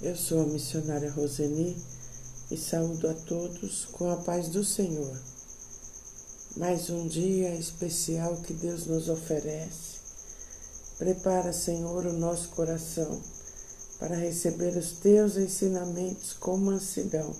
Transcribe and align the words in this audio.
Eu 0.00 0.14
sou 0.14 0.42
a 0.42 0.46
missionária 0.46 1.10
Roseni 1.10 1.76
e 2.52 2.56
saúdo 2.56 3.08
a 3.08 3.14
todos 3.14 3.84
com 3.86 4.08
a 4.08 4.16
paz 4.18 4.48
do 4.48 4.62
Senhor. 4.62 5.20
Mais 6.56 6.88
um 6.88 7.08
dia 7.08 7.52
especial 7.56 8.36
que 8.36 8.52
Deus 8.52 8.86
nos 8.86 9.08
oferece. 9.08 9.98
Prepara, 10.98 11.52
Senhor, 11.52 12.06
o 12.06 12.12
nosso 12.12 12.50
coração 12.50 13.20
para 13.98 14.14
receber 14.14 14.76
os 14.76 14.92
teus 14.92 15.36
ensinamentos 15.36 16.32
com 16.32 16.56
mansidão. 16.56 17.34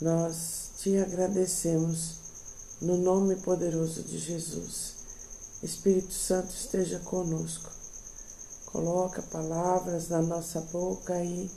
Nós 0.00 0.70
te 0.78 0.96
agradecemos 0.96 2.18
no 2.80 2.96
nome 2.96 3.34
poderoso 3.34 4.04
de 4.04 4.16
Jesus. 4.16 4.94
Espírito 5.60 6.14
Santo 6.14 6.54
esteja 6.54 7.00
conosco 7.00 7.77
Coloca 8.78 9.20
palavras 9.22 10.08
na 10.08 10.22
nossa 10.22 10.60
boca 10.60 11.20
e 11.20 11.50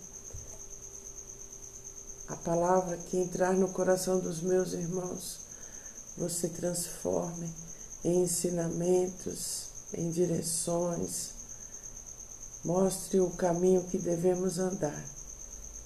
a 2.28 2.36
palavra 2.38 2.98
que 2.98 3.16
entrar 3.16 3.54
no 3.54 3.70
coração 3.70 4.20
dos 4.20 4.42
meus 4.42 4.74
irmãos, 4.74 5.42
você 6.18 6.50
transforme 6.50 7.48
em 8.04 8.24
ensinamentos, 8.24 9.68
em 9.94 10.10
direções, 10.10 11.30
mostre 12.66 13.20
o 13.20 13.30
caminho 13.30 13.84
que 13.84 14.00
devemos 14.00 14.58
andar. 14.58 15.06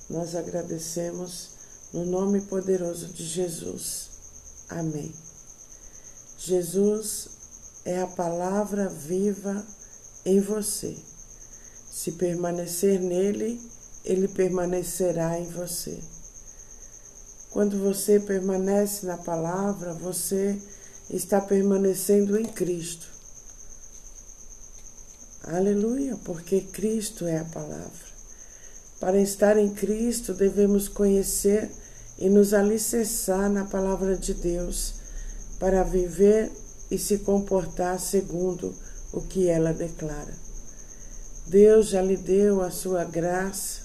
Nós 0.09 0.37
agradecemos 0.37 1.49
no 1.91 2.05
nome 2.05 2.39
poderoso 2.43 3.07
de 3.07 3.25
Jesus. 3.25 4.07
Amém. 4.69 5.13
Jesus 6.37 7.27
é 7.83 8.01
a 8.01 8.07
palavra 8.07 8.87
viva 8.87 9.67
em 10.25 10.39
você. 10.39 10.97
Se 11.95 12.11
permanecer 12.11 12.99
nele, 12.99 13.57
ele 14.03 14.27
permanecerá 14.27 15.39
em 15.39 15.45
você. 15.45 15.97
Quando 17.49 17.79
você 17.79 18.19
permanece 18.19 19.05
na 19.05 19.15
palavra, 19.15 19.93
você 19.93 20.61
está 21.09 21.39
permanecendo 21.39 22.37
em 22.37 22.43
Cristo. 22.43 23.07
Aleluia, 25.45 26.19
porque 26.25 26.59
Cristo 26.59 27.25
é 27.27 27.37
a 27.37 27.45
palavra. 27.45 28.05
Para 28.99 29.21
estar 29.21 29.57
em 29.57 29.73
Cristo, 29.73 30.33
devemos 30.33 30.89
conhecer 30.89 31.71
e 32.17 32.29
nos 32.29 32.53
alicerçar 32.53 33.49
na 33.49 33.63
palavra 33.63 34.17
de 34.17 34.33
Deus 34.33 34.95
para 35.59 35.81
viver 35.81 36.51
e 36.91 36.97
se 36.97 37.19
comportar 37.19 37.97
segundo 38.01 38.75
o 39.13 39.21
que 39.21 39.47
ela 39.47 39.73
declara. 39.73 40.43
Deus 41.47 41.89
já 41.89 42.01
lhe 42.01 42.17
deu 42.17 42.61
a 42.61 42.71
sua 42.71 43.03
graça. 43.03 43.81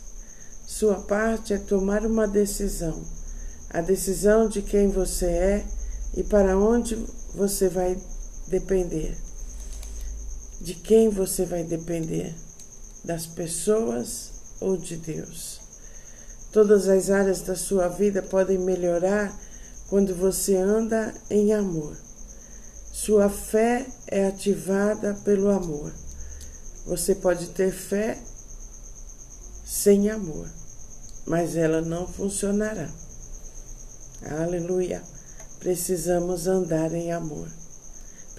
Sua 0.66 1.00
parte 1.03 1.53
é 1.53 1.58
tomar 1.58 2.06
uma 2.06 2.27
decisão, 2.27 3.03
a 3.69 3.80
decisão 3.80 4.48
de 4.48 4.62
quem 4.62 4.89
você 4.89 5.27
é 5.27 5.66
e 6.16 6.22
para 6.22 6.56
onde 6.56 6.97
você 7.34 7.69
vai 7.69 7.98
depender. 8.48 9.16
De 10.61 10.75
quem 10.75 11.08
você 11.08 11.44
vai 11.44 11.64
depender? 11.64 12.34
Das 13.05 13.27
pessoas 13.27 14.31
ou 14.61 14.77
de 14.77 14.97
Deus? 14.97 15.61
Todas 16.53 16.88
as 16.88 17.11
áreas 17.11 17.42
da 17.42 17.56
sua 17.56 17.88
vida 17.88 18.22
podem 18.22 18.58
melhorar 18.58 19.36
quando 19.88 20.14
você 20.14 20.56
anda 20.56 21.12
em 21.28 21.53
amor. 21.53 21.97
Sua 22.92 23.28
fé 23.28 23.86
é 24.06 24.27
ativada 24.27 25.14
pelo 25.25 25.48
amor. 25.48 25.92
Você 26.86 27.14
pode 27.14 27.50
ter 27.50 27.73
fé 27.73 28.19
sem 29.64 30.11
amor, 30.11 30.48
mas 31.27 31.56
ela 31.56 31.81
não 31.81 32.06
funcionará. 32.06 32.91
Aleluia. 34.22 35.03
Precisamos 35.59 36.47
andar 36.47 36.93
em 36.94 37.12
amor. 37.12 37.49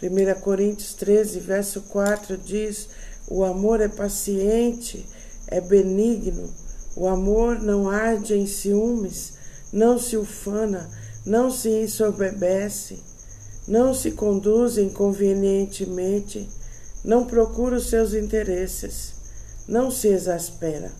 1 0.02 0.42
Coríntios 0.42 0.94
13, 0.96 1.40
verso 1.40 1.82
4 1.82 2.38
diz: 2.38 2.90
O 3.28 3.44
amor 3.44 3.80
é 3.80 3.88
paciente, 3.88 5.06
é 5.48 5.62
benigno, 5.62 6.52
o 6.96 7.08
amor 7.08 7.60
não 7.60 7.88
arde 7.88 8.34
em 8.34 8.48
ciúmes, 8.48 9.34
não 9.72 10.00
se 10.00 10.18
ufana, 10.18 10.90
não 11.26 11.52
se 11.52 11.70
ensoberbece, 11.70 13.00
não 13.68 13.94
se 13.94 14.12
conduz 14.12 14.78
inconvenientemente 14.78 16.50
não 17.04 17.26
procura 17.26 17.78
os 17.78 17.90
seus 17.90 18.14
interesses, 18.14 19.14
não 19.68 19.90
se 19.90 20.08
exaspera, 20.08 20.92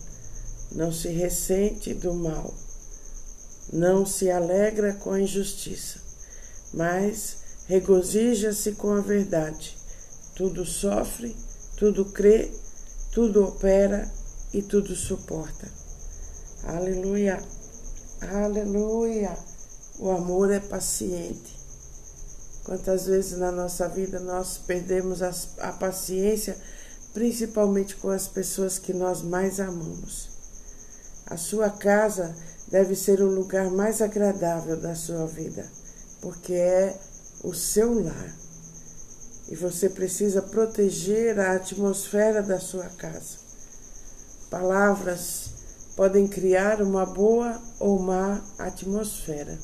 não 0.72 0.92
se 0.92 1.08
ressente 1.08 1.94
do 1.94 2.12
mal, 2.14 2.52
não 3.72 4.04
se 4.04 4.30
alegra 4.30 4.94
com 4.94 5.12
a 5.12 5.20
injustiça, 5.20 6.00
mas 6.72 7.36
regozija-se 7.66 8.72
com 8.72 8.92
a 8.92 9.00
verdade. 9.00 9.76
Tudo 10.34 10.64
sofre, 10.64 11.36
tudo 11.76 12.06
crê, 12.06 12.50
tudo 13.12 13.44
opera 13.44 14.10
e 14.52 14.62
tudo 14.62 14.96
suporta. 14.96 15.68
Aleluia, 16.64 17.42
aleluia. 18.20 19.36
O 19.98 20.10
amor 20.10 20.50
é 20.50 20.58
paciente. 20.58 21.61
Quantas 22.64 23.06
vezes 23.06 23.38
na 23.38 23.50
nossa 23.50 23.88
vida 23.88 24.20
nós 24.20 24.58
perdemos 24.58 25.20
a 25.22 25.72
paciência, 25.72 26.56
principalmente 27.12 27.96
com 27.96 28.08
as 28.08 28.28
pessoas 28.28 28.78
que 28.78 28.92
nós 28.92 29.20
mais 29.22 29.58
amamos. 29.58 30.30
A 31.26 31.36
sua 31.36 31.70
casa 31.70 32.34
deve 32.68 32.94
ser 32.94 33.20
o 33.20 33.26
lugar 33.26 33.70
mais 33.70 34.00
agradável 34.00 34.76
da 34.76 34.94
sua 34.94 35.26
vida, 35.26 35.66
porque 36.20 36.54
é 36.54 36.96
o 37.42 37.52
seu 37.52 38.02
lar. 38.02 38.36
E 39.48 39.56
você 39.56 39.88
precisa 39.88 40.40
proteger 40.40 41.38
a 41.40 41.56
atmosfera 41.56 42.42
da 42.42 42.60
sua 42.60 42.88
casa. 42.90 43.38
Palavras 44.48 45.50
podem 45.96 46.28
criar 46.28 46.80
uma 46.80 47.04
boa 47.04 47.60
ou 47.80 47.98
má 47.98 48.42
atmosfera. 48.58 49.58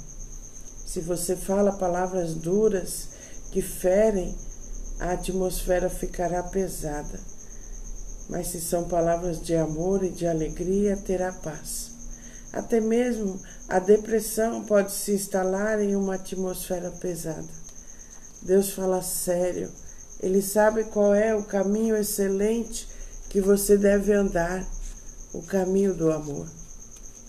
Se 0.98 1.04
você 1.04 1.36
fala 1.36 1.70
palavras 1.70 2.34
duras 2.34 3.06
que 3.52 3.62
ferem, 3.62 4.36
a 4.98 5.12
atmosfera 5.12 5.88
ficará 5.88 6.42
pesada. 6.42 7.20
Mas 8.28 8.48
se 8.48 8.60
são 8.60 8.88
palavras 8.88 9.40
de 9.40 9.54
amor 9.54 10.02
e 10.02 10.10
de 10.10 10.26
alegria, 10.26 10.96
terá 10.96 11.32
paz. 11.32 11.92
Até 12.52 12.80
mesmo 12.80 13.40
a 13.68 13.78
depressão 13.78 14.64
pode 14.64 14.90
se 14.90 15.12
instalar 15.12 15.80
em 15.80 15.94
uma 15.94 16.16
atmosfera 16.16 16.90
pesada. 16.90 17.46
Deus 18.42 18.72
fala 18.72 19.00
sério, 19.00 19.70
Ele 20.20 20.42
sabe 20.42 20.82
qual 20.82 21.14
é 21.14 21.32
o 21.32 21.44
caminho 21.44 21.96
excelente 21.96 22.88
que 23.28 23.40
você 23.40 23.76
deve 23.76 24.12
andar 24.12 24.66
o 25.32 25.42
caminho 25.42 25.94
do 25.94 26.10
amor. 26.10 26.48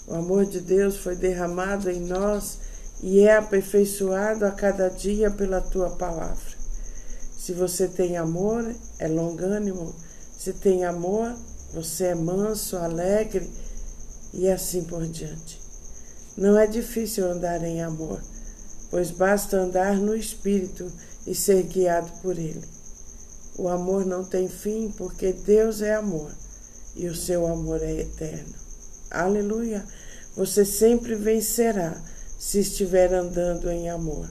O 0.08 0.16
amor 0.16 0.47
de 0.47 0.59
Deus 0.59 0.97
foi 0.97 1.16
derramado 1.16 1.88
em 1.91 2.00
nós 2.00 2.68
e 3.01 3.21
é 3.21 3.37
aperfeiçoado 3.37 4.45
a 4.45 4.51
cada 4.51 4.89
dia 4.89 5.31
pela 5.31 5.61
tua 5.61 5.89
palavra. 5.91 6.59
Se 7.37 7.53
você 7.53 7.87
tem 7.87 8.17
amor, 8.17 8.75
é 8.97 9.07
longânimo. 9.07 9.95
Se 10.37 10.53
tem 10.53 10.85
amor, 10.85 11.35
você 11.73 12.05
é 12.05 12.15
manso, 12.15 12.77
alegre 12.77 13.49
e 14.33 14.49
assim 14.49 14.83
por 14.83 15.05
diante. 15.07 15.61
Não 16.37 16.57
é 16.57 16.67
difícil 16.67 17.29
andar 17.29 17.63
em 17.63 17.81
amor, 17.81 18.21
pois 18.89 19.11
basta 19.11 19.57
andar 19.57 19.95
no 19.97 20.16
Espírito 20.16 20.91
e 21.25 21.33
ser 21.33 21.63
guiado 21.63 22.11
por 22.21 22.37
Ele. 22.37 22.63
O 23.57 23.67
amor 23.67 24.05
não 24.05 24.23
tem 24.23 24.47
fim, 24.47 24.93
porque 24.97 25.33
Deus 25.33 25.81
é 25.81 25.95
amor 25.95 26.31
e 26.95 27.07
o 27.07 27.16
seu 27.16 27.45
amor 27.45 27.81
é 27.81 28.02
eterno. 28.02 28.53
Aleluia! 29.11 29.85
Você 30.35 30.63
sempre 30.63 31.16
vencerá 31.16 32.02
se 32.40 32.59
estiver 32.59 33.14
andando 33.14 33.70
em 33.70 33.90
amor. 33.90 34.30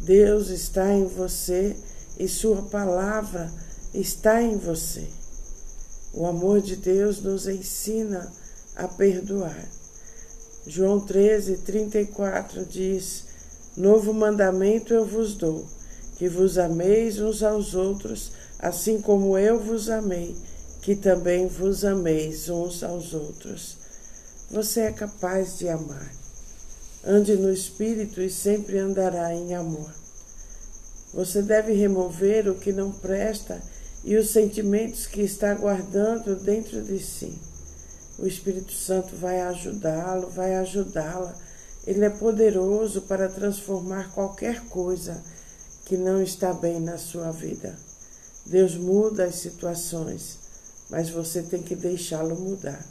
Deus 0.00 0.48
está 0.48 0.92
em 0.92 1.06
você 1.06 1.76
e 2.18 2.26
Sua 2.26 2.62
palavra 2.62 3.50
está 3.94 4.42
em 4.42 4.58
você. 4.58 5.06
O 6.12 6.26
amor 6.26 6.60
de 6.60 6.74
Deus 6.74 7.22
nos 7.22 7.46
ensina 7.46 8.30
a 8.74 8.88
perdoar. 8.88 9.68
João 10.66 10.98
13, 10.98 11.58
34 11.58 12.64
diz: 12.66 13.24
Novo 13.76 14.12
mandamento 14.12 14.92
eu 14.92 15.06
vos 15.06 15.34
dou, 15.34 15.64
que 16.16 16.28
vos 16.28 16.58
ameis 16.58 17.20
uns 17.20 17.44
aos 17.44 17.74
outros, 17.74 18.32
assim 18.58 19.00
como 19.00 19.38
eu 19.38 19.60
vos 19.60 19.88
amei, 19.88 20.36
que 20.82 20.96
também 20.96 21.46
vos 21.46 21.84
ameis 21.84 22.48
uns 22.48 22.82
aos 22.82 23.14
outros. 23.14 23.76
Você 24.50 24.80
é 24.80 24.92
capaz 24.92 25.58
de 25.58 25.68
amar. 25.68 26.17
Ande 27.04 27.36
no 27.36 27.52
espírito 27.52 28.20
e 28.20 28.28
sempre 28.28 28.78
andará 28.78 29.32
em 29.32 29.54
amor. 29.54 29.92
Você 31.14 31.40
deve 31.40 31.72
remover 31.72 32.48
o 32.48 32.56
que 32.56 32.72
não 32.72 32.90
presta 32.90 33.62
e 34.04 34.16
os 34.16 34.30
sentimentos 34.30 35.06
que 35.06 35.22
está 35.22 35.54
guardando 35.54 36.36
dentro 36.36 36.82
de 36.82 36.98
si. 36.98 37.38
o 38.18 38.26
Espírito 38.26 38.72
Santo 38.72 39.14
vai 39.14 39.40
ajudá-lo, 39.42 40.28
vai 40.28 40.56
ajudá-la. 40.56 41.36
Ele 41.86 42.04
é 42.04 42.10
poderoso 42.10 43.02
para 43.02 43.28
transformar 43.28 44.12
qualquer 44.12 44.64
coisa 44.64 45.22
que 45.84 45.96
não 45.96 46.20
está 46.20 46.52
bem 46.52 46.80
na 46.80 46.98
sua 46.98 47.30
vida. 47.30 47.78
Deus 48.44 48.74
muda 48.74 49.24
as 49.24 49.36
situações, 49.36 50.38
mas 50.90 51.10
você 51.10 51.42
tem 51.42 51.62
que 51.62 51.76
deixá-lo 51.76 52.34
mudar. 52.34 52.84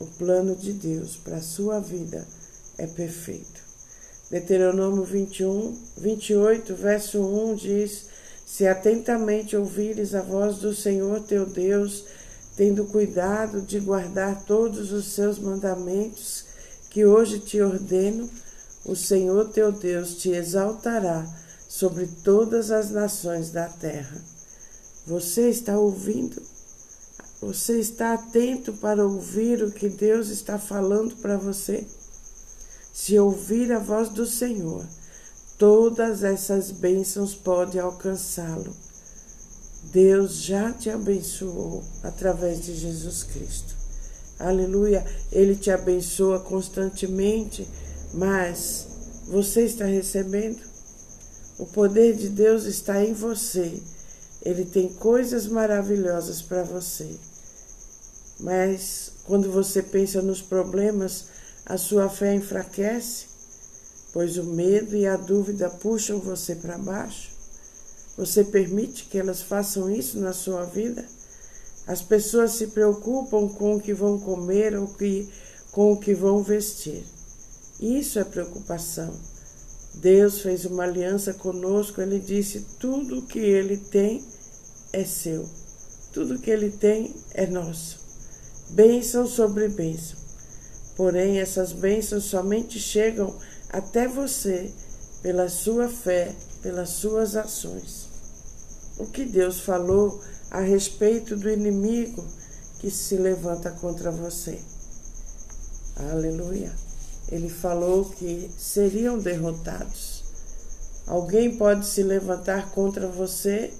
O 0.00 0.06
plano 0.06 0.56
de 0.56 0.72
Deus 0.72 1.16
para 1.16 1.36
a 1.36 1.42
sua 1.42 1.78
vida 1.78 2.26
é 2.78 2.86
perfeito. 2.86 3.60
Deuteronômio 4.30 5.04
21, 5.04 5.76
28, 5.96 6.74
verso 6.74 7.20
1 7.20 7.54
diz: 7.56 8.06
Se 8.46 8.66
atentamente 8.66 9.56
ouvires 9.56 10.14
a 10.14 10.22
voz 10.22 10.58
do 10.58 10.74
Senhor 10.74 11.20
teu 11.22 11.44
Deus, 11.44 12.04
tendo 12.56 12.84
cuidado 12.86 13.60
de 13.62 13.80
guardar 13.80 14.44
todos 14.44 14.92
os 14.92 15.12
seus 15.12 15.38
mandamentos 15.38 16.44
que 16.90 17.04
hoje 17.04 17.38
te 17.40 17.60
ordeno, 17.60 18.28
o 18.84 18.94
Senhor 18.94 19.48
teu 19.50 19.72
Deus 19.72 20.16
te 20.16 20.30
exaltará 20.30 21.26
sobre 21.68 22.06
todas 22.06 22.70
as 22.70 22.90
nações 22.90 23.50
da 23.50 23.66
terra. 23.66 24.22
Você 25.06 25.48
está 25.48 25.78
ouvindo? 25.78 26.40
Você 27.40 27.78
está 27.78 28.14
atento 28.14 28.72
para 28.74 29.04
ouvir 29.06 29.62
o 29.62 29.70
que 29.70 29.88
Deus 29.88 30.28
está 30.28 30.58
falando 30.58 31.16
para 31.16 31.36
você? 31.36 31.86
Se 33.00 33.16
ouvir 33.16 33.72
a 33.72 33.78
voz 33.78 34.08
do 34.08 34.26
Senhor, 34.26 34.84
todas 35.56 36.24
essas 36.24 36.72
bênçãos 36.72 37.32
podem 37.32 37.80
alcançá-lo. 37.80 38.74
Deus 39.92 40.42
já 40.42 40.72
te 40.72 40.90
abençoou 40.90 41.84
através 42.02 42.60
de 42.60 42.74
Jesus 42.74 43.22
Cristo. 43.22 43.76
Aleluia. 44.36 45.06
Ele 45.30 45.54
te 45.54 45.70
abençoa 45.70 46.40
constantemente, 46.40 47.68
mas 48.12 48.88
você 49.28 49.62
está 49.62 49.84
recebendo? 49.84 50.60
O 51.56 51.66
poder 51.66 52.16
de 52.16 52.28
Deus 52.28 52.64
está 52.64 53.02
em 53.02 53.12
você. 53.14 53.80
Ele 54.42 54.64
tem 54.64 54.88
coisas 54.88 55.46
maravilhosas 55.46 56.42
para 56.42 56.64
você. 56.64 57.08
Mas 58.40 59.12
quando 59.24 59.52
você 59.52 59.84
pensa 59.84 60.20
nos 60.20 60.42
problemas, 60.42 61.37
a 61.68 61.76
sua 61.76 62.08
fé 62.08 62.34
enfraquece, 62.34 63.26
pois 64.14 64.38
o 64.38 64.44
medo 64.44 64.96
e 64.96 65.06
a 65.06 65.16
dúvida 65.16 65.68
puxam 65.68 66.18
você 66.18 66.54
para 66.54 66.78
baixo. 66.78 67.30
Você 68.16 68.42
permite 68.42 69.04
que 69.04 69.18
elas 69.18 69.42
façam 69.42 69.90
isso 69.90 70.18
na 70.18 70.32
sua 70.32 70.64
vida? 70.64 71.04
As 71.86 72.00
pessoas 72.00 72.52
se 72.52 72.68
preocupam 72.68 73.48
com 73.48 73.76
o 73.76 73.80
que 73.80 73.92
vão 73.92 74.18
comer 74.18 74.76
ou 74.78 74.88
que, 74.88 75.28
com 75.70 75.92
o 75.92 76.00
que 76.00 76.14
vão 76.14 76.42
vestir. 76.42 77.04
Isso 77.78 78.18
é 78.18 78.24
preocupação. 78.24 79.14
Deus 79.96 80.40
fez 80.40 80.64
uma 80.64 80.84
aliança 80.84 81.34
conosco, 81.34 82.00
ele 82.00 82.18
disse: 82.18 82.64
tudo 82.80 83.18
o 83.18 83.26
que 83.26 83.38
ele 83.38 83.76
tem 83.76 84.24
é 84.92 85.04
seu, 85.04 85.46
tudo 86.12 86.38
que 86.38 86.50
ele 86.50 86.70
tem 86.70 87.14
é 87.34 87.46
nosso. 87.46 87.98
Bênção 88.70 89.26
sobre 89.26 89.68
bênção. 89.68 90.17
Porém, 90.98 91.38
essas 91.40 91.72
bênçãos 91.72 92.24
somente 92.24 92.78
chegam 92.78 93.34
até 93.70 94.06
você 94.06 94.70
pela 95.22 95.48
sua 95.48 95.88
fé, 95.88 96.34
pelas 96.60 96.90
suas 96.90 97.36
ações 97.36 98.08
o 98.98 99.06
que 99.06 99.24
Deus 99.24 99.60
falou 99.60 100.20
a 100.50 100.60
respeito 100.60 101.36
do 101.36 101.48
inimigo 101.48 102.24
que 102.80 102.90
se 102.90 103.16
levanta 103.16 103.70
contra 103.70 104.10
você. 104.10 104.60
Aleluia. 106.10 106.72
Ele 107.28 107.48
falou 107.48 108.06
que 108.06 108.50
seriam 108.58 109.18
derrotados. 109.18 110.24
Alguém 111.06 111.56
pode 111.56 111.86
se 111.86 112.02
levantar 112.02 112.70
contra 112.72 113.06
você? 113.06 113.72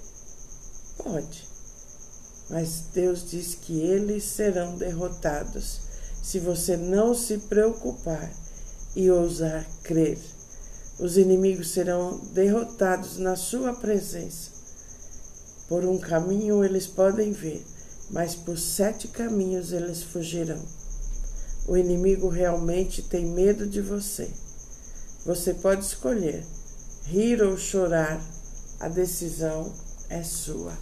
Pode. 0.97 1.47
Mas 2.49 2.83
Deus 2.93 3.29
diz 3.29 3.55
que 3.55 3.79
eles 3.79 4.23
serão 4.23 4.77
derrotados 4.77 5.81
se 6.21 6.39
você 6.39 6.77
não 6.77 7.13
se 7.13 7.37
preocupar 7.37 8.31
e 8.95 9.09
ousar 9.09 9.65
crer. 9.83 10.17
Os 10.99 11.17
inimigos 11.17 11.71
serão 11.71 12.19
derrotados 12.33 13.17
na 13.17 13.35
sua 13.35 13.73
presença 13.73 14.59
por 15.69 15.85
um 15.85 15.99
caminho 15.99 16.65
eles 16.65 16.87
podem 16.87 17.31
vir, 17.31 17.63
mas 18.09 18.33
por 18.33 18.57
sete 18.57 19.07
caminhos 19.07 19.71
eles 19.71 20.01
fugirão. 20.01 20.59
O 21.67 21.77
inimigo 21.77 22.27
realmente 22.27 23.03
tem 23.03 23.27
medo 23.27 23.67
de 23.67 23.79
você. 23.79 24.27
Você 25.23 25.53
pode 25.53 25.85
escolher 25.85 26.43
rir 27.05 27.43
ou 27.43 27.55
chorar, 27.55 28.19
a 28.79 28.89
decisão 28.89 29.71
é 30.09 30.23
sua. 30.23 30.73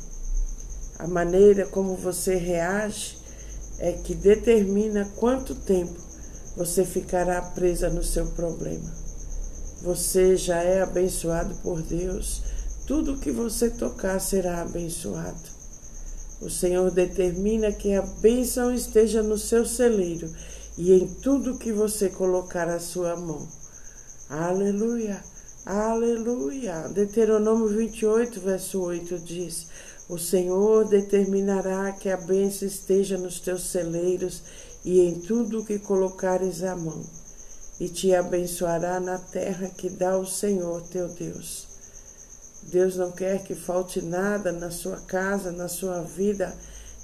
A 0.97 1.05
maneira 1.05 1.65
como 1.65 1.97
você 1.97 2.35
reage 2.35 3.16
é 3.79 3.93
que 3.93 4.15
determina 4.15 5.05
quanto 5.15 5.55
tempo 5.55 5.99
você 6.55 6.83
ficará 6.83 7.41
presa 7.41 7.89
no 7.89 8.03
seu 8.03 8.25
problema. 8.27 8.91
Você 9.81 10.35
já 10.35 10.61
é 10.63 10.81
abençoado 10.81 11.55
por 11.61 11.81
Deus 11.81 12.41
tudo 12.87 13.17
que 13.17 13.31
você 13.31 13.69
tocar 13.69 14.19
será 14.19 14.61
abençoado. 14.61 15.57
O 16.41 16.49
Senhor 16.49 16.89
determina 16.89 17.71
que 17.71 17.93
a 17.93 18.01
bênção 18.01 18.73
esteja 18.73 19.21
no 19.21 19.37
seu 19.37 19.65
celeiro 19.65 20.31
e 20.77 20.93
em 20.93 21.05
tudo 21.05 21.57
que 21.57 21.73
você 21.73 22.09
colocar 22.09 22.69
a 22.69 22.79
sua 22.79 23.15
mão. 23.15 23.45
Aleluia, 24.29 25.21
aleluia. 25.65 26.87
Deuteronômio 26.89 27.67
28, 27.67 28.39
verso 28.39 28.81
8 28.81 29.19
diz: 29.19 29.67
O 30.09 30.17
Senhor 30.17 30.87
determinará 30.87 31.91
que 31.91 32.09
a 32.09 32.15
bênção 32.15 32.67
esteja 32.67 33.17
nos 33.17 33.39
teus 33.41 33.63
celeiros 33.63 34.41
e 34.85 35.01
em 35.01 35.19
tudo 35.19 35.65
que 35.65 35.79
colocares 35.79 36.63
a 36.63 36.75
mão, 36.75 37.03
e 37.77 37.89
te 37.89 38.15
abençoará 38.15 39.01
na 39.01 39.17
terra 39.17 39.69
que 39.69 39.89
dá 39.89 40.17
o 40.17 40.25
Senhor 40.25 40.81
teu 40.83 41.09
Deus. 41.09 41.67
Deus 42.63 42.95
não 42.95 43.11
quer 43.11 43.43
que 43.43 43.53
falte 43.53 44.01
nada 44.01 44.51
na 44.51 44.71
sua 44.71 44.97
casa, 45.01 45.51
na 45.51 45.67
sua 45.67 46.01
vida. 46.01 46.55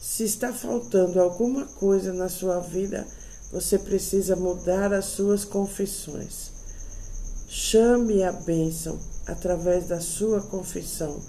Se 0.01 0.23
está 0.23 0.53
faltando 0.53 1.21
alguma 1.21 1.65
coisa 1.65 2.13
na 2.13 2.29
sua 2.29 2.59
vida, 2.59 3.05
você 3.51 3.77
precisa 3.77 4.35
mudar 4.35 4.93
as 4.93 5.05
suas 5.05 5.45
confissões. 5.45 6.51
Chame 7.47 8.23
a 8.23 8.31
bênção 8.31 8.99
através 9.27 9.87
da 9.87 9.99
sua 9.99 10.41
confissão. 10.41 11.21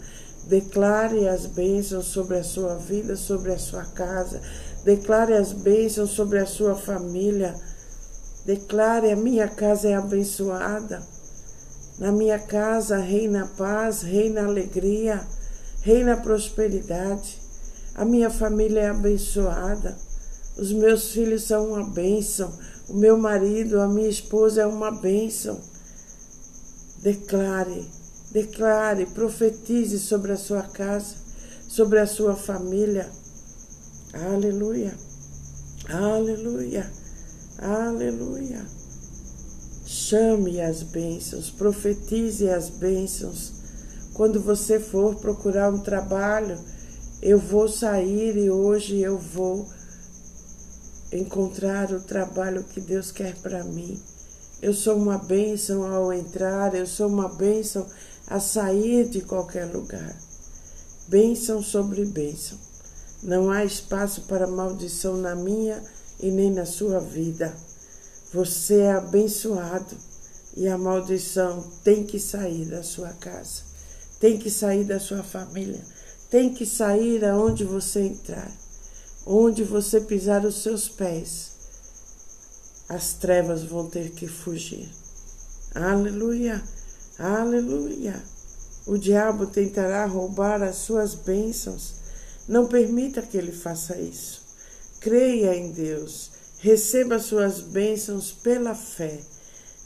Declare 0.48 1.26
as 1.26 1.46
bênçãos 1.46 2.06
sobre 2.06 2.38
a 2.38 2.44
sua 2.44 2.76
vida, 2.76 3.16
sobre 3.16 3.52
a 3.52 3.58
sua 3.58 3.84
casa. 3.84 4.40
Declare 4.84 5.34
as 5.34 5.52
bênçãos 5.52 6.10
sobre 6.10 6.38
a 6.38 6.46
sua 6.46 6.74
família. 6.74 7.54
Declare: 8.44 9.10
a 9.10 9.16
minha 9.16 9.48
casa 9.48 9.88
é 9.88 9.94
abençoada. 9.94 11.02
Na 11.98 12.12
minha 12.12 12.38
casa 12.38 12.98
reina 12.98 13.50
paz, 13.56 14.02
reina 14.02 14.44
alegria, 14.44 15.24
reina 15.80 16.16
prosperidade. 16.16 17.38
A 17.94 18.04
minha 18.04 18.28
família 18.28 18.80
é 18.80 18.88
abençoada. 18.88 19.96
Os 20.58 20.72
meus 20.72 21.12
filhos 21.12 21.44
são 21.44 21.68
uma 21.68 21.84
bênção. 21.84 22.52
O 22.88 22.94
meu 22.94 23.16
marido, 23.16 23.80
a 23.80 23.88
minha 23.88 24.08
esposa 24.08 24.62
é 24.62 24.66
uma 24.66 24.90
bênção. 24.90 25.58
Declare, 27.02 27.88
declare, 28.34 29.06
profetize 29.06 29.96
sobre 30.00 30.32
a 30.32 30.36
sua 30.36 30.62
casa, 30.62 31.14
sobre 31.68 32.00
a 32.00 32.06
sua 32.06 32.34
família. 32.34 33.08
Aleluia, 34.12 34.92
aleluia, 35.88 36.90
aleluia. 37.58 38.66
Chame 39.86 40.60
as 40.60 40.82
bênçãos, 40.82 41.48
profetize 41.50 42.50
as 42.50 42.68
bênçãos. 42.70 43.52
Quando 44.14 44.40
você 44.40 44.80
for 44.80 45.14
procurar 45.16 45.72
um 45.72 45.78
trabalho, 45.78 46.58
eu 47.22 47.38
vou 47.38 47.68
sair 47.68 48.36
e 48.36 48.50
hoje 48.50 48.98
eu 48.98 49.16
vou 49.16 49.64
encontrar 51.12 51.92
o 51.92 52.00
trabalho 52.00 52.64
que 52.64 52.80
Deus 52.80 53.12
quer 53.12 53.36
para 53.36 53.62
mim. 53.62 54.00
Eu 54.60 54.72
sou 54.72 54.96
uma 54.96 55.18
bênção 55.18 55.86
ao 55.86 56.12
entrar, 56.12 56.74
eu 56.74 56.86
sou 56.86 57.08
uma 57.08 57.28
bênção 57.28 57.86
a 58.26 58.40
sair 58.40 59.08
de 59.08 59.20
qualquer 59.20 59.66
lugar. 59.66 60.16
Bênção 61.08 61.62
sobre 61.62 62.04
bênção. 62.04 62.58
Não 63.22 63.50
há 63.50 63.64
espaço 63.64 64.22
para 64.22 64.46
maldição 64.46 65.16
na 65.16 65.34
minha 65.34 65.82
e 66.20 66.30
nem 66.30 66.50
na 66.50 66.66
sua 66.66 67.00
vida. 67.00 67.54
Você 68.32 68.80
é 68.80 68.92
abençoado 68.92 69.96
e 70.56 70.68
a 70.68 70.78
maldição 70.78 71.62
tem 71.82 72.04
que 72.04 72.18
sair 72.18 72.66
da 72.66 72.82
sua 72.82 73.10
casa, 73.14 73.62
tem 74.20 74.38
que 74.38 74.50
sair 74.50 74.84
da 74.84 75.00
sua 75.00 75.22
família, 75.22 75.82
tem 76.30 76.52
que 76.52 76.64
sair 76.64 77.24
aonde 77.24 77.64
você 77.64 78.00
entrar, 78.02 78.50
onde 79.26 79.64
você 79.64 80.00
pisar 80.00 80.44
os 80.44 80.62
seus 80.62 80.88
pés. 80.88 81.52
as 82.88 83.14
trevas 83.14 83.64
vão 83.64 83.88
ter 83.88 84.10
que 84.10 84.28
fugir. 84.28 84.90
Aleluia, 85.74 86.62
aleluia. 87.18 88.22
O 88.86 88.98
diabo 88.98 89.46
tentará 89.46 90.04
roubar 90.04 90.62
as 90.62 90.76
suas 90.76 91.14
bênçãos. 91.14 91.94
Não 92.46 92.66
permita 92.66 93.22
que 93.22 93.36
ele 93.36 93.52
faça 93.52 93.96
isso. 93.96 94.42
Creia 95.00 95.56
em 95.56 95.70
Deus. 95.70 96.30
Receba 96.58 97.18
suas 97.18 97.60
bênçãos 97.60 98.32
pela 98.32 98.74
fé. 98.74 99.20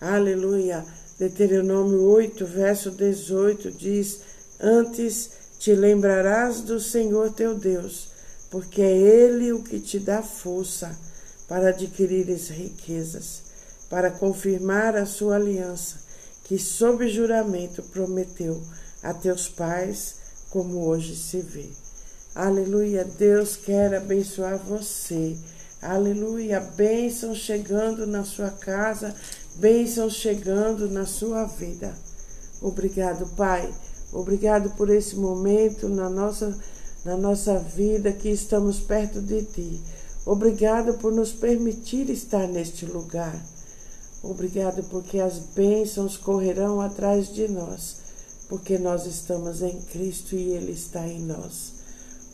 Aleluia. 0.00 0.84
Deuteronômio 1.18 2.02
8, 2.02 2.46
verso 2.46 2.90
18 2.92 3.72
diz: 3.72 4.20
Antes 4.60 5.30
te 5.58 5.74
lembrarás 5.74 6.60
do 6.60 6.78
Senhor 6.78 7.32
teu 7.32 7.54
Deus, 7.56 8.08
porque 8.48 8.80
é 8.80 8.96
Ele 8.96 9.52
o 9.52 9.62
que 9.62 9.80
te 9.80 9.98
dá 9.98 10.22
força 10.22 10.96
para 11.48 11.70
adquirires 11.70 12.48
riquezas, 12.48 13.42
para 13.90 14.10
confirmar 14.10 14.96
a 14.96 15.04
sua 15.04 15.34
aliança, 15.34 15.96
que 16.48 16.58
sob 16.58 17.06
juramento 17.06 17.82
prometeu 17.82 18.58
a 19.02 19.12
teus 19.12 19.50
pais, 19.50 20.16
como 20.48 20.86
hoje 20.86 21.14
se 21.14 21.42
vê. 21.42 21.68
Aleluia, 22.34 23.04
Deus 23.04 23.54
quer 23.54 23.94
abençoar 23.94 24.56
você. 24.56 25.36
Aleluia, 25.82 26.58
bênção 26.58 27.34
chegando 27.34 28.06
na 28.06 28.24
sua 28.24 28.48
casa, 28.48 29.14
bênção 29.56 30.08
chegando 30.08 30.88
na 30.88 31.04
sua 31.04 31.44
vida. 31.44 31.94
Obrigado, 32.62 33.26
Pai. 33.36 33.72
Obrigado 34.10 34.70
por 34.70 34.88
esse 34.88 35.16
momento 35.16 35.86
na 35.86 36.08
nossa, 36.08 36.58
na 37.04 37.16
nossa 37.16 37.58
vida 37.58 38.10
que 38.10 38.30
estamos 38.30 38.80
perto 38.80 39.20
de 39.20 39.42
Ti. 39.42 39.82
Obrigado 40.24 40.94
por 40.94 41.12
nos 41.12 41.30
permitir 41.30 42.08
estar 42.08 42.48
neste 42.48 42.86
lugar. 42.86 43.38
Obrigado 44.22 44.82
porque 44.84 45.20
as 45.20 45.38
bênçãos 45.38 46.16
correrão 46.16 46.80
atrás 46.80 47.32
de 47.32 47.46
nós, 47.46 47.96
porque 48.48 48.76
nós 48.78 49.06
estamos 49.06 49.62
em 49.62 49.80
Cristo 49.82 50.34
e 50.34 50.50
Ele 50.50 50.72
está 50.72 51.06
em 51.06 51.20
nós. 51.20 51.74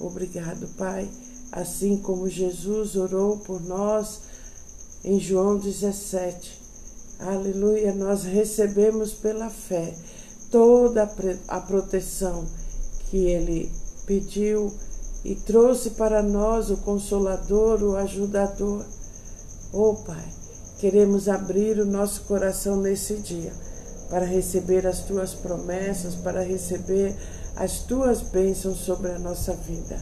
Obrigado, 0.01 0.67
Pai, 0.77 1.09
assim 1.53 1.99
como 1.99 2.29
Jesus 2.29 2.97
orou 2.97 3.39
por 3.39 3.63
nós 3.63 4.21
em 5.05 5.21
João 5.21 5.59
17. 5.59 6.63
Aleluia, 7.19 7.95
nós 7.95 8.25
recebemos 8.25 9.13
pela 9.13 9.51
fé 9.51 9.95
toda 10.51 11.09
a 11.49 11.61
proteção 11.61 12.47
que 13.11 13.19
Ele 13.19 13.71
pediu 14.07 14.73
e 15.25 15.35
trouxe 15.35 15.91
para 15.91 16.23
nós 16.23 16.71
o 16.71 16.77
Consolador, 16.79 17.83
o 17.83 17.97
Ajudador. 17.97 18.85
Oh 19.73 19.95
Pai, 19.95 20.25
queremos 20.79 21.29
abrir 21.29 21.79
o 21.79 21.85
nosso 21.85 22.23
coração 22.23 22.77
nesse 22.77 23.17
dia 23.17 23.53
para 24.09 24.25
receber 24.25 24.87
as 24.87 25.01
tuas 25.01 25.35
promessas, 25.35 26.15
para 26.15 26.43
receber 26.43 27.15
as 27.57 27.81
tuas 27.81 28.21
bênçãos 28.21 28.79
sobre 28.79 29.13
a 29.13 29.19
nossa 29.19 29.55
vida. 29.55 29.99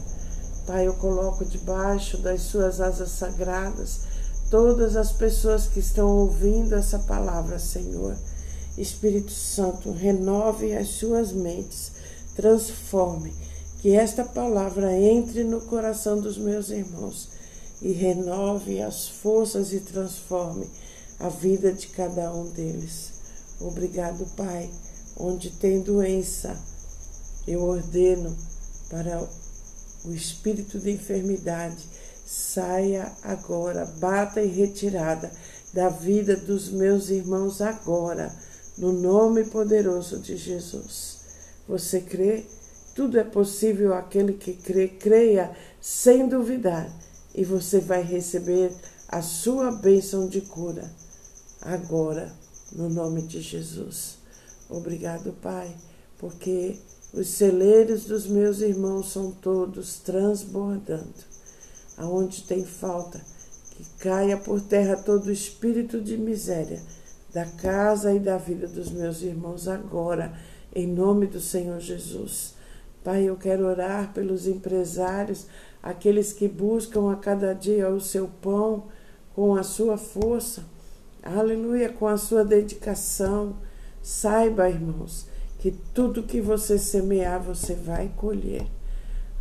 Pai, 0.65 0.87
eu 0.87 0.93
coloco 0.93 1.45
debaixo 1.45 2.17
das 2.17 2.41
suas 2.41 2.79
asas 2.79 3.09
sagradas 3.11 4.01
todas 4.49 4.95
as 4.95 5.11
pessoas 5.11 5.65
que 5.65 5.79
estão 5.79 6.07
ouvindo 6.09 6.75
essa 6.75 6.99
palavra, 6.99 7.57
Senhor. 7.57 8.15
Espírito 8.77 9.31
Santo, 9.31 9.91
renove 9.91 10.75
as 10.75 10.89
suas 10.89 11.31
mentes, 11.31 11.91
transforme 12.35 13.33
que 13.79 13.95
esta 13.95 14.23
palavra 14.23 14.97
entre 14.97 15.43
no 15.43 15.59
coração 15.61 16.19
dos 16.19 16.37
meus 16.37 16.69
irmãos 16.69 17.29
e 17.81 17.91
renove 17.91 18.81
as 18.81 19.07
forças 19.07 19.73
e 19.73 19.79
transforme 19.79 20.69
a 21.19 21.29
vida 21.29 21.71
de 21.71 21.87
cada 21.87 22.33
um 22.33 22.49
deles. 22.49 23.13
Obrigado, 23.59 24.25
Pai. 24.35 24.69
Onde 25.17 25.51
tem 25.51 25.81
doença, 25.81 26.57
eu 27.47 27.61
ordeno 27.63 28.35
para 28.89 29.27
o 30.05 30.11
espírito 30.11 30.79
de 30.79 30.91
enfermidade 30.91 31.87
saia 32.25 33.11
agora, 33.21 33.85
bata 33.85 34.41
e 34.41 34.47
retirada 34.47 35.31
da 35.73 35.89
vida 35.89 36.35
dos 36.35 36.69
meus 36.69 37.09
irmãos 37.09 37.61
agora, 37.61 38.33
no 38.77 38.91
nome 38.91 39.43
poderoso 39.43 40.19
de 40.19 40.37
Jesus. 40.37 41.17
Você 41.67 41.99
crê? 41.99 42.45
Tudo 42.95 43.19
é 43.19 43.23
possível 43.23 43.93
aquele 43.93 44.33
que 44.33 44.53
crê, 44.53 44.87
creia 44.87 45.51
sem 45.81 46.27
duvidar, 46.27 46.87
e 47.33 47.43
você 47.43 47.79
vai 47.79 48.01
receber 48.01 48.71
a 49.07 49.21
sua 49.21 49.71
bênção 49.71 50.27
de 50.27 50.41
cura 50.41 50.91
agora, 51.61 52.33
no 52.71 52.89
nome 52.89 53.21
de 53.23 53.41
Jesus. 53.41 54.17
Obrigado, 54.69 55.33
Pai, 55.41 55.75
porque 56.17 56.77
os 57.13 57.27
celeiros 57.27 58.05
dos 58.05 58.25
meus 58.25 58.61
irmãos 58.61 59.11
são 59.11 59.31
todos 59.31 59.99
transbordando. 59.99 61.33
Aonde 61.95 62.43
tem 62.43 62.65
falta, 62.65 63.21
que 63.71 63.85
caia 63.99 64.37
por 64.37 64.61
terra 64.61 64.95
todo 64.95 65.31
espírito 65.31 66.01
de 66.01 66.17
miséria 66.17 66.81
da 67.33 67.45
casa 67.45 68.13
e 68.13 68.19
da 68.19 68.37
vida 68.37 68.67
dos 68.67 68.91
meus 68.91 69.21
irmãos 69.23 69.67
agora, 69.67 70.31
em 70.73 70.87
nome 70.87 71.25
do 71.25 71.39
Senhor 71.39 71.79
Jesus. 71.79 72.53
Pai, 73.03 73.23
eu 73.23 73.35
quero 73.35 73.65
orar 73.65 74.13
pelos 74.13 74.47
empresários, 74.47 75.45
aqueles 75.81 76.31
que 76.31 76.47
buscam 76.47 77.11
a 77.11 77.17
cada 77.17 77.53
dia 77.53 77.89
o 77.89 77.99
seu 77.99 78.29
pão 78.41 78.85
com 79.35 79.55
a 79.55 79.63
sua 79.63 79.97
força, 79.97 80.63
aleluia, 81.21 81.89
com 81.89 82.07
a 82.07 82.17
sua 82.17 82.45
dedicação. 82.45 83.57
Saiba, 84.01 84.69
irmãos, 84.69 85.27
que 85.59 85.71
tudo 85.93 86.23
que 86.23 86.39
você 86.39 86.77
semear, 86.77 87.41
você 87.41 87.73
vai 87.73 88.11
colher. 88.15 88.65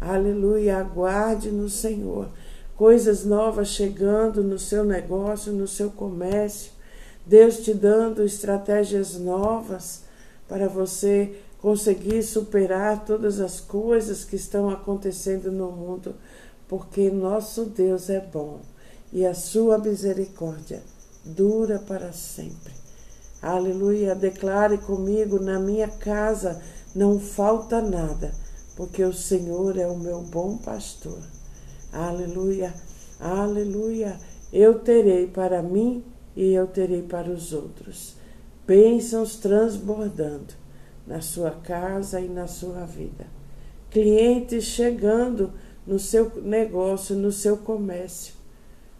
Aleluia, 0.01 0.79
aguarde 0.79 1.51
no 1.53 1.69
Senhor. 1.69 2.29
Coisas 2.77 3.25
novas 3.25 3.69
chegando 3.69 4.43
no 4.43 4.59
seu 4.59 4.85
negócio, 4.85 5.53
no 5.53 5.69
seu 5.69 5.91
comércio. 5.91 6.73
Deus 7.25 7.59
te 7.59 7.73
dando 7.73 8.25
estratégias 8.25 9.17
novas 9.17 10.03
para 10.49 10.69
você 10.69 11.37
conseguir 11.63 12.25
superar 12.25 13.05
todas 13.05 13.39
as 13.39 13.61
coisas 13.61 14.25
que 14.25 14.35
estão 14.35 14.69
acontecendo 14.69 15.53
no 15.53 15.71
mundo, 15.71 16.17
porque 16.69 17.09
nosso 17.09 17.67
Deus 17.67 18.11
é 18.11 18.19
bom 18.19 18.61
e 19.13 19.25
a 19.25 19.33
sua 19.33 19.79
misericórdia 19.79 20.83
dura 21.25 21.79
para 21.79 22.13
sempre. 22.13 22.73
Aleluia. 23.41 24.15
Declare 24.15 24.79
comigo: 24.79 25.39
na 25.39 25.61
minha 25.61 25.87
casa 25.87 26.61
não 26.97 27.21
falta 27.21 27.81
nada, 27.81 28.35
porque 28.77 29.05
o 29.05 29.13
Senhor 29.13 29.79
é 29.79 29.87
o 29.87 29.97
meu 29.97 30.21
bom 30.21 30.57
pastor. 30.57 31.23
Aleluia. 31.93 32.75
Aleluia. 33.21 34.19
Eu 34.53 34.81
terei 34.81 35.29
para 35.29 35.63
mim 35.63 36.05
e 36.35 36.53
eu 36.53 36.67
terei 36.67 37.03
para 37.03 37.31
os 37.31 37.53
outros. 37.53 38.17
Bênçãos 38.67 39.37
transbordando 39.37 40.62
na 41.07 41.21
sua 41.21 41.51
casa 41.51 42.21
e 42.21 42.29
na 42.29 42.47
sua 42.47 42.85
vida. 42.85 43.27
Clientes 43.91 44.65
chegando 44.65 45.53
no 45.87 45.99
seu 45.99 46.31
negócio, 46.43 47.17
no 47.17 47.33
seu 47.33 47.57
comércio. 47.57 48.35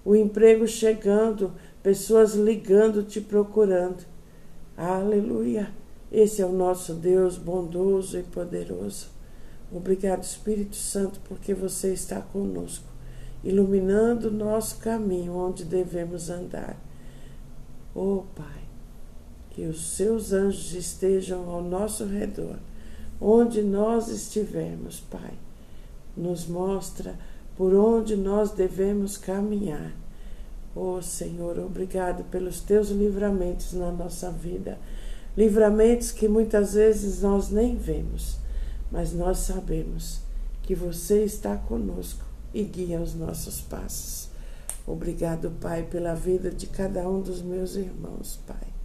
O 0.05 0.15
emprego 0.17 0.67
chegando, 0.67 1.53
pessoas 1.83 2.35
ligando, 2.35 3.03
te 3.03 3.21
procurando. 3.21 4.05
Aleluia! 4.77 5.71
Esse 6.11 6.43
é 6.43 6.47
o 6.47 6.53
nosso 6.53 6.95
Deus 6.95 7.39
bondoso 7.39 8.19
e 8.19 8.23
poderoso. 8.23 9.09
Obrigado, 9.73 10.23
Espírito 10.23 10.77
Santo, 10.77 11.21
porque 11.25 11.55
você 11.55 11.95
está 11.95 12.21
conosco, 12.21 12.85
iluminando 13.43 14.29
o 14.29 14.33
nosso 14.33 14.79
caminho 14.79 15.35
onde 15.35 15.65
devemos 15.65 16.29
andar. 16.29 16.77
Oh, 17.95 18.25
Pai 18.35 18.62
que 19.53 19.67
os 19.67 19.97
seus 19.97 20.33
anjos 20.33 20.75
estejam 20.75 21.49
ao 21.51 21.63
nosso 21.63 22.07
redor, 22.07 22.57
onde 23.21 23.63
nós 23.63 24.09
estivermos, 24.09 25.01
Pai. 25.01 25.35
Nos 26.17 26.47
mostra 26.47 27.15
por 27.57 27.75
onde 27.75 28.17
nós 28.17 28.51
devemos 28.51 29.17
caminhar. 29.17 29.93
Oh 30.75 31.03
Senhor, 31.03 31.59
obrigado 31.59 32.25
pelos 32.25 32.61
teus 32.61 32.89
livramentos 32.89 33.75
na 33.75 33.93
nossa 33.93 34.31
vida. 34.31 34.79
Livramentos 35.37 36.11
que 36.11 36.29
muitas 36.29 36.73
vezes 36.73 37.21
nós 37.21 37.51
nem 37.51 37.77
vemos, 37.77 38.39
mas 38.91 39.13
nós 39.13 39.39
sabemos 39.39 40.21
que 40.63 40.75
você 40.75 41.25
está 41.25 41.57
conosco 41.57 42.25
e 42.55 42.63
guia 42.63 43.01
os 43.01 43.15
nossos 43.15 43.61
passos. 43.61 44.31
Obrigado, 44.87 45.51
Pai, 45.61 45.83
pela 45.83 46.15
vida 46.15 46.51
de 46.51 46.67
cada 46.67 47.07
um 47.09 47.21
dos 47.21 47.43
meus 47.43 47.77
irmãos, 47.77 48.39
Pai. 48.47 48.82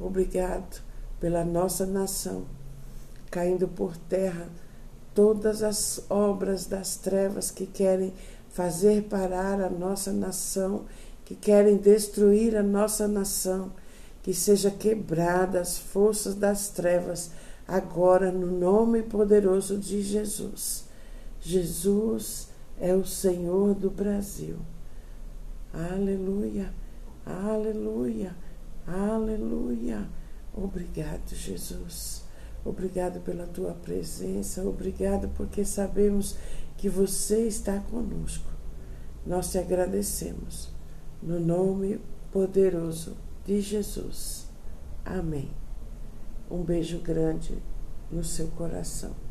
Obrigado 0.00 0.80
pela 1.20 1.44
nossa 1.44 1.84
nação, 1.84 2.44
caindo 3.30 3.66
por 3.66 3.96
terra 3.96 4.48
todas 5.14 5.62
as 5.62 6.04
obras 6.08 6.66
das 6.66 6.96
trevas 6.96 7.50
que 7.50 7.66
querem 7.66 8.12
fazer 8.50 9.04
parar 9.04 9.60
a 9.60 9.68
nossa 9.68 10.12
nação, 10.12 10.84
que 11.24 11.34
querem 11.34 11.76
destruir 11.76 12.56
a 12.56 12.62
nossa 12.62 13.08
nação, 13.08 13.72
que 14.22 14.32
seja 14.32 14.70
quebrada 14.70 15.60
as 15.60 15.76
forças 15.76 16.34
das 16.34 16.68
trevas 16.68 17.30
agora 17.66 18.32
no 18.32 18.46
nome 18.46 19.02
poderoso 19.02 19.76
de 19.76 20.02
Jesus. 20.02 20.84
Jesus 21.40 22.48
é 22.80 22.94
o 22.94 23.04
Senhor 23.04 23.74
do 23.74 23.90
Brasil. 23.90 24.56
Aleluia, 25.72 26.72
aleluia, 27.26 28.34
aleluia. 28.88 30.08
Obrigado, 30.54 31.34
Jesus. 31.34 32.24
Obrigado 32.64 33.20
pela 33.20 33.46
tua 33.46 33.72
presença. 33.72 34.62
Obrigado 34.62 35.28
porque 35.36 35.64
sabemos 35.64 36.36
que 36.76 36.88
você 36.88 37.46
está 37.46 37.78
conosco. 37.80 38.50
Nós 39.26 39.50
te 39.50 39.58
agradecemos. 39.58 40.72
No 41.22 41.38
nome 41.40 42.00
poderoso 42.32 43.16
de 43.44 43.60
Jesus. 43.60 44.48
Amém. 45.04 45.50
Um 46.50 46.62
beijo 46.62 46.98
grande 47.00 47.62
no 48.10 48.24
seu 48.24 48.48
coração. 48.48 49.27